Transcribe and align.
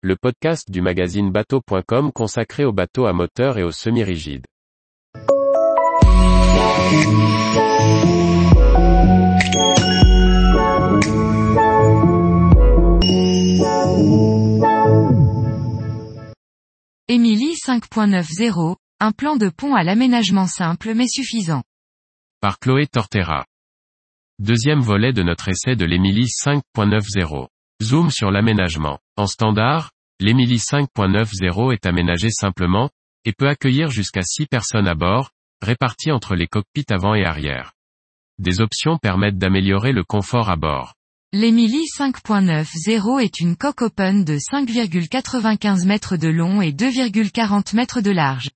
le 0.00 0.14
podcast 0.14 0.70
du 0.70 0.80
magazine 0.80 1.32
bateau.com 1.32 2.12
consacré 2.12 2.64
aux 2.64 2.72
bateaux 2.72 3.06
à 3.06 3.12
moteur 3.12 3.58
et 3.58 3.64
aux 3.64 3.72
semi-rigides. 3.72 4.46
Émilie 17.08 17.54
5.90, 17.54 18.76
un 19.00 19.10
plan 19.10 19.36
de 19.36 19.48
pont 19.48 19.74
à 19.74 19.82
l'aménagement 19.82 20.46
simple 20.46 20.94
mais 20.94 21.08
suffisant. 21.08 21.64
Par 22.40 22.60
Chloé 22.60 22.86
Tortera. 22.86 23.46
Deuxième 24.38 24.80
volet 24.80 25.12
de 25.12 25.24
notre 25.24 25.48
essai 25.48 25.74
de 25.74 25.84
l'Emily 25.84 26.26
5.90. 26.26 27.48
Zoom 27.82 28.10
sur 28.10 28.30
l'aménagement. 28.32 28.98
En 29.16 29.26
standard, 29.26 29.92
l'Emily 30.18 30.56
5.90 30.56 31.72
est 31.72 31.86
aménagé 31.86 32.28
simplement, 32.30 32.90
et 33.24 33.32
peut 33.32 33.48
accueillir 33.48 33.90
jusqu'à 33.90 34.22
6 34.22 34.46
personnes 34.46 34.88
à 34.88 34.94
bord, 34.94 35.30
réparties 35.62 36.10
entre 36.10 36.34
les 36.34 36.48
cockpits 36.48 36.86
avant 36.90 37.14
et 37.14 37.24
arrière. 37.24 37.72
Des 38.38 38.60
options 38.60 38.98
permettent 38.98 39.38
d'améliorer 39.38 39.92
le 39.92 40.02
confort 40.02 40.50
à 40.50 40.56
bord. 40.56 40.94
L'Emily 41.32 41.84
5.90 41.96 43.20
est 43.20 43.40
une 43.40 43.56
coque 43.56 43.82
open 43.82 44.24
de 44.24 44.38
5,95 44.38 45.86
mètres 45.86 46.16
de 46.16 46.28
long 46.28 46.62
et 46.62 46.72
2,40 46.72 47.76
mètres 47.76 48.00
de 48.00 48.10
large. 48.10 48.50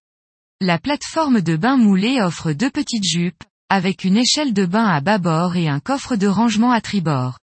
La 0.61 0.79
plateforme 0.79 1.43
de 1.43 1.57
bain 1.57 1.77
moulé 1.77 2.21
offre 2.23 2.53
deux 2.53 2.71
petites 2.71 3.05
jupes, 3.05 3.45
avec 3.69 4.05
une 4.05 4.17
échelle 4.17 4.53
de 4.53 4.65
bain 4.65 4.87
à 4.87 5.01
bâbord 5.01 5.57
et 5.57 5.69
un 5.69 5.81
coffre 5.81 6.17
de 6.17 6.27
rangement 6.27 6.73
à 6.73 6.81
tribord. 6.81 7.39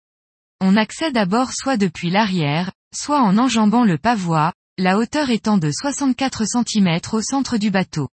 On 0.61 0.77
accède 0.77 1.17
à 1.17 1.27
soit 1.53 1.77
depuis 1.77 2.11
l'arrière, 2.11 2.73
soit 2.95 3.21
en 3.21 3.39
enjambant 3.39 3.85
le 3.85 3.97
pavois, 3.97 4.53
la 4.77 4.99
hauteur 4.99 5.30
étant 5.30 5.57
de 5.57 5.71
64 5.71 6.45
cm 6.45 6.99
au 7.12 7.23
centre 7.23 7.59
du 7.59 7.71
bateau. 7.71 8.09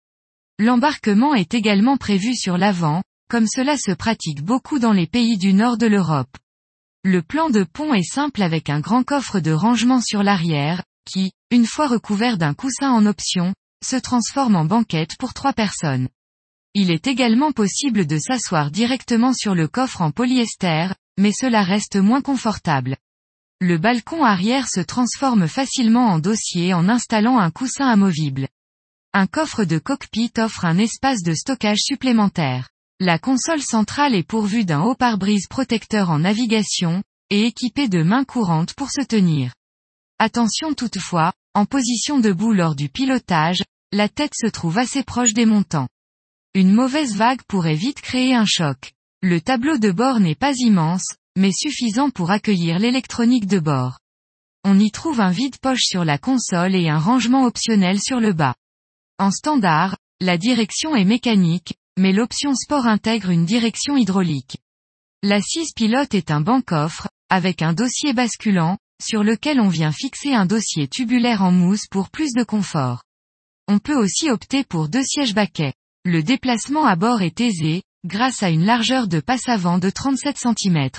L'embarquement 0.59 1.35
est 1.35 1.55
également 1.55 1.97
prévu 1.97 2.37
sur 2.37 2.59
l'avant, 2.59 3.03
comme 3.31 3.47
cela 3.47 3.77
se 3.77 3.93
pratique 3.93 4.43
beaucoup 4.43 4.79
dans 4.79 4.93
les 4.93 5.07
pays 5.07 5.39
du 5.39 5.55
nord 5.55 5.79
de 5.79 5.87
l'Europe. 5.87 6.37
Le 7.03 7.23
plan 7.23 7.51
de 7.51 7.65
pont 7.65 7.93
est 7.95 8.03
simple 8.03 8.43
avec 8.43 8.71
un 8.71 8.81
grand 8.81 9.05
coffre 9.05 9.41
de 9.41 9.51
rangement 9.51 10.01
sur 10.01 10.23
l'arrière, 10.23 10.83
qui, 11.05 11.33
une 11.51 11.67
fois 11.67 11.87
recouvert 11.87 12.39
d'un 12.39 12.55
coussin 12.55 12.91
en 12.91 13.07
option, 13.07 13.55
se 13.85 13.97
transforme 13.97 14.57
en 14.57 14.65
banquette 14.65 15.17
pour 15.19 15.35
trois 15.35 15.53
personnes. 15.53 16.09
Il 16.75 16.91
est 16.91 17.07
également 17.07 17.53
possible 17.53 18.07
de 18.07 18.19
s'asseoir 18.19 18.71
directement 18.71 19.33
sur 19.33 19.55
le 19.55 19.69
coffre 19.69 20.03
en 20.03 20.11
polyester, 20.11 20.89
mais 21.19 21.33
cela 21.33 21.63
reste 21.63 21.97
moins 21.97 22.23
confortable. 22.23 22.97
Le 23.61 23.79
balcon 23.79 24.25
arrière 24.25 24.69
se 24.69 24.81
transforme 24.81 25.49
facilement 25.49 26.09
en 26.09 26.19
dossier 26.19 26.75
en 26.75 26.89
installant 26.89 27.39
un 27.39 27.51
coussin 27.51 27.89
amovible. 27.89 28.49
Un 29.13 29.27
coffre 29.27 29.65
de 29.65 29.79
cockpit 29.79 30.33
offre 30.39 30.65
un 30.65 30.77
espace 30.77 31.23
de 31.23 31.35
stockage 31.35 31.79
supplémentaire. 31.81 32.69
La 33.01 33.19
console 33.19 33.63
centrale 33.63 34.15
est 34.15 34.27
pourvue 34.27 34.65
d'un 34.65 34.83
haut 34.83 34.95
pare-brise 34.95 35.47
protecteur 35.47 36.11
en 36.11 36.21
navigation, 36.21 37.03
et 37.31 37.47
équipée 37.47 37.89
de 37.89 38.03
mains 38.03 38.25
courantes 38.25 38.75
pour 38.75 38.91
se 38.91 39.01
tenir. 39.01 39.53
Attention 40.19 40.75
toutefois, 40.75 41.33
en 41.55 41.65
position 41.65 42.19
debout 42.19 42.53
lors 42.53 42.75
du 42.75 42.89
pilotage, 42.89 43.63
la 43.93 44.09
tête 44.09 44.35
se 44.35 44.47
trouve 44.47 44.79
assez 44.79 45.03
proche 45.03 45.33
des 45.33 45.47
montants. 45.47 45.89
Une 46.55 46.73
mauvaise 46.73 47.17
vague 47.17 47.43
pourrait 47.49 47.75
vite 47.75 48.01
créer 48.01 48.35
un 48.35 48.47
choc. 48.47 48.93
Le 49.27 49.41
tableau 49.41 49.79
de 49.79 49.91
bord 49.91 50.21
n'est 50.21 50.35
pas 50.35 50.53
immense, 50.55 51.15
mais 51.35 51.51
suffisant 51.51 52.11
pour 52.11 52.31
accueillir 52.31 52.79
l'électronique 52.79 53.47
de 53.47 53.59
bord. 53.59 53.99
On 54.65 54.79
y 54.79 54.91
trouve 54.91 55.19
un 55.19 55.31
vide-poche 55.31 55.85
sur 55.85 56.05
la 56.05 56.19
console 56.19 56.75
et 56.75 56.91
un 56.91 56.99
rangement 56.99 57.47
optionnel 57.47 57.99
sur 58.03 58.21
le 58.21 58.35
bas. 58.35 58.55
En 59.19 59.31
standard, 59.31 59.97
la 60.21 60.37
direction 60.37 60.95
est 60.95 61.07
mécanique, 61.07 61.73
mais 61.99 62.13
l'option 62.13 62.55
sport 62.55 62.87
intègre 62.87 63.31
une 63.31 63.47
direction 63.47 63.97
hydraulique. 63.97 64.59
L'assise 65.23 65.73
pilote 65.73 66.13
est 66.13 66.31
un 66.31 66.43
banc-coffre, 66.43 67.09
avec 67.31 67.63
un 67.63 67.73
dossier 67.73 68.13
basculant, 68.13 68.77
sur 69.03 69.25
lequel 69.25 69.59
on 69.59 69.69
vient 69.69 69.91
fixer 69.91 70.35
un 70.35 70.45
dossier 70.45 70.87
tubulaire 70.87 71.43
en 71.43 71.51
mousse 71.51 71.87
pour 71.91 72.11
plus 72.11 72.35
de 72.35 72.45
confort. 72.45 73.03
On 73.69 73.79
peut 73.79 73.97
aussi 73.97 74.29
opter 74.29 74.65
pour 74.65 74.91
deux 74.91 75.03
sièges 75.03 75.35
baquets. 75.35 75.73
Le 76.05 76.23
déplacement 76.23 76.85
à 76.85 76.95
bord 76.95 77.23
est 77.23 77.41
aisé, 77.41 77.85
grâce 78.05 78.43
à 78.43 78.51
une 78.51 78.65
largeur 78.65 79.09
de 79.09 79.21
passe 79.21 79.49
avant 79.49 79.79
de 79.79 79.89
37 79.89 80.37
cm. 80.37 80.91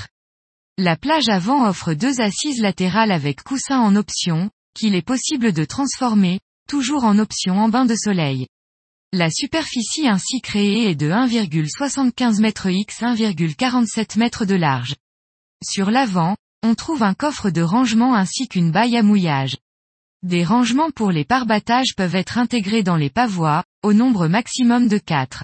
La 0.77 0.97
plage 0.97 1.29
avant 1.29 1.67
offre 1.67 1.93
deux 1.93 2.19
assises 2.19 2.61
latérales 2.61 3.11
avec 3.11 3.43
coussin 3.43 3.79
en 3.79 3.95
option, 3.95 4.49
qu'il 4.73 4.95
est 4.95 5.05
possible 5.05 5.53
de 5.53 5.63
transformer, 5.65 6.39
toujours 6.67 7.03
en 7.03 7.19
option 7.19 7.59
en 7.59 7.69
bain 7.69 7.85
de 7.85 7.95
soleil. 7.95 8.47
La 9.13 9.29
superficie 9.29 10.07
ainsi 10.07 10.41
créée 10.41 10.89
est 10.89 10.95
de 10.95 11.09
1,75 11.09 12.43
m 12.43 12.51
x 12.75 13.01
1,47 13.01 14.19
m 14.19 14.47
de 14.47 14.55
large. 14.55 14.95
Sur 15.63 15.91
l'avant, 15.91 16.35
on 16.63 16.75
trouve 16.75 17.03
un 17.03 17.13
coffre 17.13 17.51
de 17.51 17.61
rangement 17.61 18.15
ainsi 18.15 18.47
qu'une 18.47 18.71
baille 18.71 18.97
à 18.97 19.03
mouillage. 19.03 19.57
Des 20.23 20.43
rangements 20.43 20.91
pour 20.91 21.11
les 21.11 21.23
parbattages 21.23 21.95
peuvent 21.95 22.15
être 22.15 22.39
intégrés 22.39 22.83
dans 22.83 22.97
les 22.97 23.11
pavois, 23.11 23.63
au 23.83 23.93
nombre 23.93 24.27
maximum 24.27 24.87
de 24.87 24.97
4. 24.97 25.43